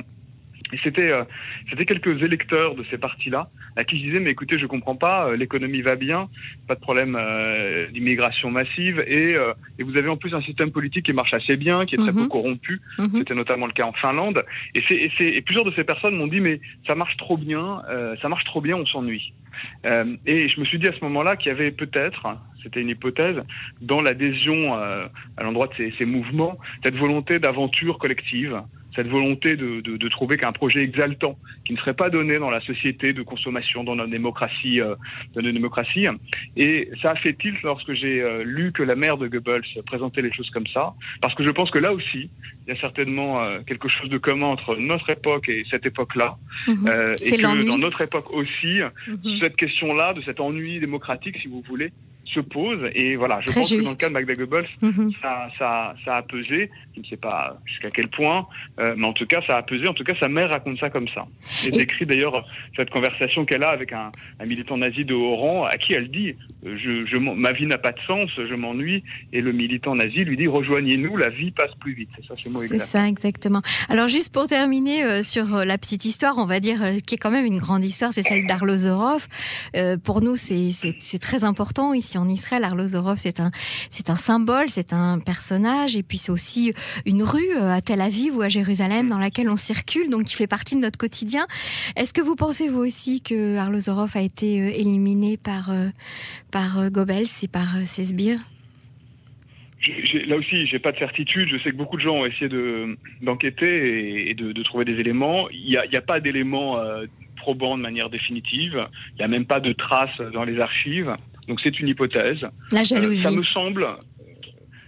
Et 0.74 0.78
c'était 0.84 1.12
euh, 1.12 1.24
c'était 1.70 1.86
quelques 1.86 2.22
électeurs 2.24 2.76
de 2.76 2.84
ces 2.90 2.98
partis-là 2.98 3.48
à 3.76 3.84
qui 3.84 3.98
je 3.98 4.04
disais 4.04 4.20
mais 4.20 4.32
écoutez 4.32 4.58
je 4.58 4.66
comprends 4.66 4.96
pas 4.96 5.28
euh, 5.28 5.36
l'économie 5.36 5.82
va 5.82 5.96
bien 5.96 6.30
pas 6.68 6.76
de 6.76 6.80
problème 6.80 7.18
euh, 7.20 7.88
d'immigration 7.88 8.52
massive 8.52 9.04
et, 9.08 9.34
euh, 9.36 9.54
et 9.80 9.84
vous 9.84 9.98
avez 9.98 10.10
en 10.10 10.18
plus 10.18 10.34
un 10.34 10.42
système 10.42 10.72
politique 10.72 11.06
qui 11.06 11.14
marche 11.14 11.34
assez 11.34 11.56
bien 11.56 11.86
qui 11.86 11.96
est 11.96 11.98
très 11.98 12.12
Mhm. 12.12 12.24
peu 12.24 12.28
corrompu 12.28 12.82
Mhm. 13.00 13.10
c'était 13.18 13.36
notamment 13.36 13.66
le 13.68 13.74
cas 13.74 13.86
en 13.86 13.94
Finlande 13.94 14.44
et, 14.76 14.82
c'est, 14.88 14.96
et, 14.96 15.38
et 15.38 15.42
plusieurs 15.42 15.66
de 15.66 15.72
ces 15.72 15.84
personnes 15.84 16.16
m'ont 16.16 16.28
dit 16.28 16.42
mais 16.42 16.60
ça 16.88 16.96
marche 16.96 17.18
trop 17.18 17.38
bien 17.38 17.82
euh, 17.90 18.16
ça 18.22 18.30
marche 18.30 18.44
trop 18.46 18.62
bien 18.62 18.76
on 18.76 18.86
s'ennuie 18.86 19.34
euh, 19.86 20.16
et 20.26 20.48
je 20.50 20.60
me 20.60 20.66
suis 20.66 20.80
dit 20.80 20.88
à 20.88 20.94
ce 20.94 21.02
moment-là 21.04 21.36
qu'il 21.36 21.50
y 21.50 21.56
avait 21.56 21.72
peut-être 21.72 22.28
c'était 22.64 22.82
une 22.82 22.90
hypothèse 22.90 23.42
dans 23.82 24.02
l'adhésion 24.02 24.78
euh, 24.78 25.06
à 25.38 25.44
l'endroit 25.44 25.68
de 25.68 25.74
ces, 25.76 25.92
ces 25.98 26.06
mouvements 26.06 26.58
cette 26.84 26.96
volonté 26.96 27.40
d'aventure 27.40 27.98
collective 27.98 28.62
cette 28.96 29.08
volonté 29.08 29.56
de, 29.56 29.82
de, 29.82 29.98
de 29.98 30.08
trouver 30.10 30.38
qu'un 30.38 30.52
projet 30.52 30.82
exaltant 30.82 31.38
qui 31.66 31.74
ne 31.74 31.78
serait 31.78 31.94
pas 31.94 32.10
donné 32.10 32.38
dans 32.40 32.50
la 32.50 32.62
société 32.62 33.14
de 33.14 33.22
consommation, 33.22 33.84
dans 33.84 33.96
notre 33.96 34.10
démocratie, 34.12 34.82
euh, 34.82 34.96
dans 35.34 35.42
notre 35.42 35.54
démocratie. 35.54 36.08
Et 36.58 36.90
ça 37.02 37.12
a 37.12 37.16
fait 37.16 37.34
tilt 37.34 37.62
lorsque 37.64 37.94
j'ai 37.94 38.22
euh, 38.22 38.44
lu 38.44 38.72
que 38.72 38.84
la 38.84 38.96
mère 38.96 39.18
de 39.18 39.28
Goebbels 39.28 39.64
présentait 39.86 40.22
les 40.22 40.34
choses 40.34 40.50
comme 40.50 40.68
ça, 40.68 40.94
parce 41.22 41.36
que 41.36 41.44
je 41.44 41.50
pense 41.52 41.72
que 41.72 41.80
là 41.80 41.94
aussi, 41.94 42.30
il 42.68 42.74
y 42.74 42.78
a 42.78 42.80
certainement 42.80 43.42
euh, 43.44 43.60
quelque 43.66 43.88
chose 43.88 44.10
de 44.10 44.18
commun 44.18 44.48
entre 44.48 44.76
notre 44.76 45.10
époque 45.10 45.50
et 45.50 45.66
cette 45.70 45.86
époque-là, 45.86 46.36
euh, 46.88 47.16
et 47.26 47.38
que 47.38 47.68
dans 47.68 47.78
notre 47.78 48.02
époque 48.02 48.32
aussi, 48.34 48.80
Mhm. 49.08 49.40
cette 49.42 49.56
question-là, 49.56 50.14
de 50.14 50.22
cet 50.22 50.40
ennui 50.40 50.80
démocratique, 50.80 51.38
si 51.42 51.48
vous 51.48 51.64
voulez, 51.68 51.92
se 52.34 52.40
pose. 52.40 52.80
Et 52.94 53.16
voilà, 53.16 53.40
je 53.42 53.48
Très 53.48 53.62
pense 53.62 53.70
que 53.72 53.84
dans 53.84 53.90
le 53.90 53.96
cas 53.96 54.08
de 54.10 54.14
Magda 54.14 54.34
Goebbels, 54.36 54.68
Mhm. 54.82 55.12
ça, 55.22 55.50
ça, 55.60 55.96
ça 56.06 56.16
a 56.18 56.22
pesé. 56.22 56.70
Je 56.96 57.00
ne 57.02 57.06
sais 57.06 57.18
pas 57.18 57.58
jusqu'à 57.66 57.90
quel 57.90 58.08
point, 58.08 58.42
euh, 58.80 58.94
mais 58.98 59.06
en 59.08 59.14
tout 59.14 59.26
cas, 59.26 59.42
ça 59.48 59.58
a 59.58 59.64
pesé. 59.64 59.88
En 59.88 59.94
tout 59.94 60.04
cas, 60.04 60.14
sa 60.20 60.28
mère 60.28 60.50
raconte 60.50 60.80
ça 60.80 60.90
comme 60.90 61.08
ça. 61.16 61.26
Et 61.64 61.68
Et- 61.68 61.72
décrit 61.72 62.06
d'ailleurs 62.06 62.46
cette 62.76 62.90
conversation 62.90 63.46
qu'elle 63.46 63.64
a 63.64 63.70
avec 63.70 63.92
un, 63.94 64.12
un 64.40 64.46
militant 64.46 64.78
nazi 64.78 65.06
de 65.06 65.14
haut 65.14 65.36
rang, 65.36 65.66
à 65.66 65.78
qui 65.78 65.94
elle 65.94 66.10
dit 66.10 66.36
euh, 66.66 66.78
je, 66.78 67.06
je, 67.06 67.18
Ma 67.18 67.52
vie 67.54 67.66
n'a 67.66 67.78
pas 67.78 67.92
de 67.92 68.00
sens, 68.08 68.30
je 68.38 68.54
m'ennuie. 68.56 69.04
Et 69.34 69.42
le 69.42 69.52
militant 69.52 69.96
nazi 69.96 70.24
lui 70.24 70.38
dit 70.38 70.48
Rejoignez-nous, 70.48 71.18
la 71.18 71.30
vie 71.30 71.52
passe 71.52 71.72
plus 71.80 71.94
vite. 71.94 72.10
C'est 72.18 72.26
ça, 72.28 72.34
ce 72.38 72.50
mot 72.50 72.60
C'est 72.62 72.76
exact. 72.76 72.86
ça, 72.90 73.08
exactement. 73.08 73.62
Alors, 73.90 74.08
juste 74.08 74.34
pour 74.34 74.48
terminer 74.48 75.04
euh, 75.04 75.24
sur 75.24 75.46
la 75.66 75.78
petite 75.78 76.06
histoire, 76.06 76.38
on 76.38 76.46
va 76.46 76.60
dire, 76.60 76.84
euh, 76.84 77.00
qui 77.06 77.16
est 77.16 77.18
quand 77.18 77.32
même 77.32 77.46
une 77.46 77.58
grande 77.60 77.84
histoire, 77.84 78.12
c'est 78.14 78.24
celle 78.24 78.46
d'Arlozorov. 78.46 79.28
Euh, 79.76 79.98
pour 79.98 80.22
nous, 80.22 80.36
c'est- 80.36 80.72
c'est 80.72 80.96
c'est 81.00 81.20
très 81.20 81.44
important 81.44 81.94
ici 81.94 82.18
en 82.22 82.28
Israël. 82.28 82.64
Arlozorov, 82.64 83.18
c'est 83.18 83.40
un, 83.40 83.52
c'est 83.90 84.10
un 84.10 84.16
symbole, 84.16 84.70
c'est 84.70 84.94
un 84.94 85.20
personnage, 85.20 85.98
et 85.98 86.04
puis 86.04 86.18
c'est 86.18 86.32
aussi 86.32 86.74
une 87.06 87.24
rue 87.24 87.56
euh, 87.56 87.74
à 87.74 87.82
Tel 87.82 88.02
Aviv 88.02 88.38
ou 88.38 88.42
à 88.42 88.50
Jérusalem 88.50 89.10
dans 89.10 89.20
laquelle 89.20 89.50
on 89.50 89.58
circule, 89.58 90.10
donc 90.10 90.26
qui 90.26 90.36
fait 90.36 90.48
partie 90.48 90.76
de 90.76 90.82
notre 90.82 90.98
quotidien. 90.98 91.46
Est-ce 91.96 92.14
que 92.14 92.22
vous 92.22 92.36
pensez, 92.36 92.70
vous 92.70 92.82
aussi, 92.82 93.22
que 93.22 93.58
Arlozorov 93.58 94.12
a 94.16 94.22
été 94.22 94.62
euh, 94.62 94.70
éliminé 94.70 95.38
par, 95.38 95.72
euh, 95.72 95.88
par 96.52 96.90
Goebbels 96.92 97.26
et 97.44 97.48
par 97.48 97.68
ses 97.86 98.06
sbires 98.06 98.40
là 100.28 100.36
aussi, 100.36 100.68
j'ai 100.68 100.78
pas 100.78 100.92
de 100.92 101.00
certitude. 101.00 101.50
Je 101.50 101.58
sais 101.58 101.72
que 101.72 101.76
beaucoup 101.76 101.98
de 101.98 102.04
gens 102.04 102.18
ont 102.18 102.26
essayé 102.28 102.48
de 102.48 102.96
d'enquêter 103.24 104.30
et, 104.30 104.36
de, 104.36 104.62
trouver 104.62 104.86
des 104.86 105.00
éléments. 105.00 105.50
Il 105.50 105.70
n'y 105.70 105.76
a, 105.76 105.86
a 105.92 106.02
pas 106.02 106.20
d'éléments 106.20 106.78
probants 107.42 107.78
de 107.78 107.82
manière 107.82 108.10
définitive. 108.10 108.88
Il 109.14 109.18
n'y 109.18 109.24
a 109.24 109.28
même 109.28 109.46
pas 109.46 109.60
de 109.60 109.74
traces 109.74 110.22
dans 110.34 110.44
les 110.44 110.60
archives. 110.60 111.14
Donc 111.52 111.60
c'est 111.62 111.78
une 111.82 111.90
hypothèse. 111.90 112.40
La 112.72 112.80
Euh, 112.80 112.84
jalousie. 112.86 113.22
ça 113.22 113.30
me 113.32 113.44
semble. 113.44 113.86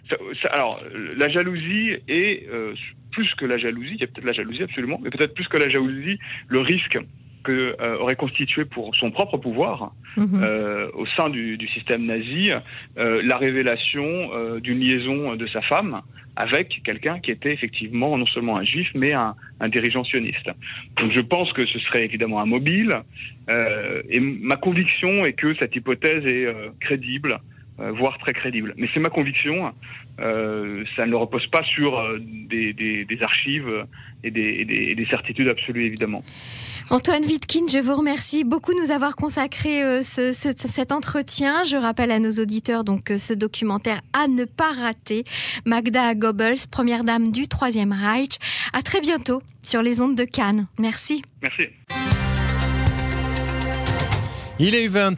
ça- 0.09 0.15
ça- 0.41 0.47
alors, 0.47 0.81
la 1.17 1.27
jalousie 1.27 1.91
est 2.07 2.47
euh, 2.49 2.73
plus 3.11 3.29
que 3.35 3.43
la 3.45 3.57
jalousie. 3.57 3.95
Il 3.95 3.99
y 3.99 4.03
a 4.05 4.07
peut-être 4.07 4.23
la 4.23 4.31
jalousie 4.31 4.63
absolument, 4.63 4.97
mais 5.03 5.09
peut-être 5.09 5.33
plus 5.33 5.45
que 5.49 5.57
la 5.57 5.67
jalousie, 5.69 6.17
le 6.47 6.59
risque 6.61 6.97
que 7.43 7.75
aurait 7.99 8.15
constitué 8.15 8.65
pour 8.65 8.95
son 8.95 9.11
propre 9.11 9.37
pouvoir 9.37 9.91
mhm. 10.17 10.43
au 10.93 11.05
sein 11.05 11.29
du, 11.29 11.57
du 11.57 11.67
système 11.67 12.05
nazi 12.05 12.51
la 12.95 13.37
révélation 13.37 14.59
d'une 14.59 14.79
liaison 14.79 15.35
de 15.35 15.47
sa 15.47 15.61
femme 15.61 16.01
avec 16.35 16.81
quelqu'un 16.83 17.19
qui 17.19 17.31
était 17.31 17.53
effectivement 17.53 18.17
non 18.17 18.25
seulement 18.25 18.57
un 18.57 18.63
juif, 18.63 18.89
mais 18.95 19.13
un, 19.13 19.35
un, 19.59 19.69
dirigeant 19.69 20.03
sioniste. 20.03 20.49
Donc 20.97 21.11
je 21.11 21.19
pense 21.19 21.53
que 21.53 21.65
ce 21.65 21.79
serait 21.79 22.05
évidemment 22.05 22.41
un 22.41 22.45
mobile, 22.45 22.93
euh, 23.49 24.01
et 24.09 24.19
ma 24.19 24.55
conviction 24.55 25.25
est 25.25 25.33
que 25.33 25.53
cette 25.55 25.75
hypothèse 25.75 26.25
est 26.25 26.45
euh, 26.45 26.69
crédible, 26.79 27.33
euh, 27.33 27.37
voire 27.77 28.17
très 28.19 28.33
crédible. 28.33 28.73
Mais 28.77 28.87
c'est 28.93 28.99
ma 28.99 29.09
conviction, 29.09 29.73
euh, 30.19 30.83
ça 30.95 31.05
ne 31.05 31.15
repose 31.15 31.47
pas 31.47 31.63
sur 31.63 31.99
euh, 31.99 32.19
des, 32.19 32.73
des, 32.73 33.03
des 33.03 33.23
archives 33.23 33.85
et 34.23 34.29
des, 34.29 34.63
des, 34.63 35.05
certitudes 35.09 35.47
absolues, 35.47 35.85
évidemment. 35.85 36.23
Antoine 36.89 37.23
Wittkin, 37.23 37.67
je 37.67 37.79
vous 37.79 37.95
remercie 37.95 38.43
beaucoup 38.43 38.73
de 38.73 38.79
nous 38.79 38.91
avoir 38.91 39.15
consacré 39.15 40.03
ce, 40.03 40.31
ce, 40.31 40.49
cet 40.55 40.91
entretien. 40.91 41.63
Je 41.63 41.77
rappelle 41.77 42.11
à 42.11 42.19
nos 42.19 42.31
auditeurs 42.31 42.83
donc 42.83 43.11
ce 43.17 43.33
documentaire 43.33 44.01
à 44.13 44.27
ne 44.27 44.45
pas 44.45 44.71
rater. 44.71 45.23
Magda 45.65 46.13
Goebbels, 46.13 46.67
première 46.69 47.03
dame 47.03 47.31
du 47.31 47.47
Troisième 47.47 47.91
Reich. 47.91 48.37
À 48.73 48.81
très 48.81 49.01
bientôt 49.01 49.41
sur 49.63 49.81
les 49.81 50.01
ondes 50.01 50.15
de 50.15 50.25
Cannes. 50.25 50.67
Merci. 50.77 51.23
Merci. 51.41 51.63
Il 54.59 54.75
est 54.75 54.87
21 54.87 55.13